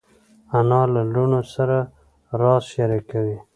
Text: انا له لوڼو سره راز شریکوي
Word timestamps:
انا 0.57 0.81
له 0.93 1.01
لوڼو 1.13 1.41
سره 1.55 1.79
راز 2.41 2.63
شریکوي 2.73 3.37